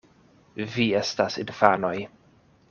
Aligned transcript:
Vi 0.75 0.85
estas 1.01 1.37
infanoj. 1.45 1.95